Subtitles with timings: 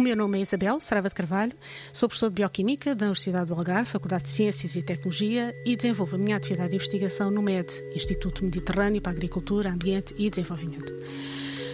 [0.00, 1.52] meu nome é Isabel Sarava de Carvalho,
[1.92, 6.16] sou professor de Bioquímica da Universidade do Algarve, Faculdade de Ciências e Tecnologia e desenvolvo
[6.16, 10.92] a minha atividade de investigação no MED, Instituto Mediterrâneo para Agricultura, Ambiente e Desenvolvimento.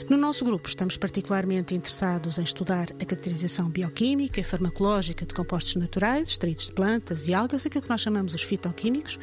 [0.09, 5.77] No nosso grupo, estamos particularmente interessados em estudar a caracterização bioquímica e farmacológica de compostos
[5.77, 9.19] naturais, extraídos de plantas e algas, aquilo que nós chamamos os fitoquímicos,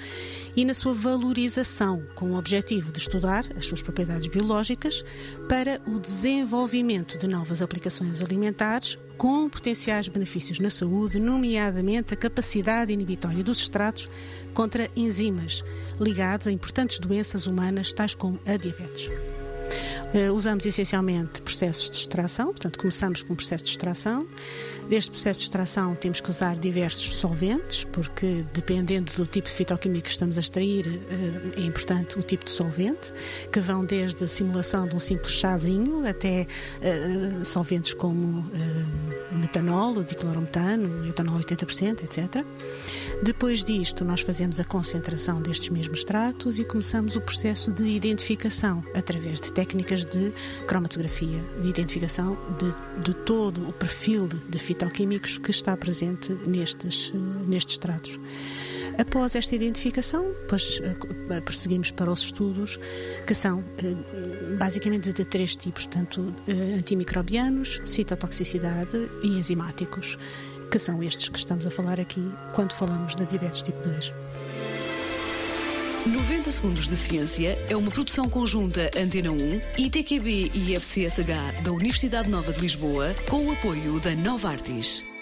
[0.55, 5.03] e na sua valorização, com o objetivo de estudar as suas propriedades biológicas
[5.49, 12.93] para o desenvolvimento de novas aplicações alimentares com potenciais benefícios na saúde, nomeadamente a capacidade
[12.93, 14.07] inibitória dos extratos
[14.53, 15.63] contra enzimas
[15.99, 19.09] ligados a importantes doenças humanas, tais como a diabetes.
[20.15, 24.25] Uh, usamos essencialmente processos de extração, portanto, começamos com um processo de extração.
[24.87, 30.05] Deste processo de extração, temos que usar diversos solventes, porque dependendo do tipo de fitoquímico
[30.05, 33.11] que estamos a extrair, uh, é importante o tipo de solvente,
[33.51, 36.47] que vão desde a simulação de um simples chazinho até
[36.79, 38.49] uh, solventes como
[39.33, 42.41] metanol, diclorometano, etanol 80%, etc.
[43.23, 48.83] Depois disto, nós fazemos a concentração destes mesmos extratos e começamos o processo de identificação
[48.93, 50.31] através de técnicas de
[50.67, 57.11] cromatografia, de identificação de, de todo o perfil de fitoquímicos que está presente nestes,
[57.47, 58.19] nestes extratos.
[58.97, 62.79] Após esta identificação, depois eh, prosseguimos para os estudos,
[63.27, 70.17] que são eh, basicamente de três tipos, portanto, eh, antimicrobianos, citotoxicidade e enzimáticos
[70.71, 74.13] que são estes que estamos a falar aqui quando falamos da diabetes tipo 2.
[76.05, 82.29] 90 Segundos de Ciência é uma produção conjunta Antena 1, ITQB e FCSH da Universidade
[82.29, 85.14] Nova de Lisboa, com o apoio da Nova Artis.